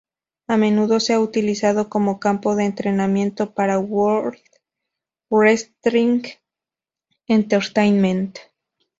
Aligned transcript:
A 0.47 0.57
menudo 0.57 0.99
se 0.99 1.13
ha 1.13 1.19
utilizado 1.19 1.87
como 1.87 2.19
campo 2.19 2.55
de 2.55 2.63
entrenamiento 2.65 3.53
para 3.53 3.73
la 3.73 3.79
World 3.81 4.39
Wrestling 5.29 6.23
Entertainment. 7.27 8.39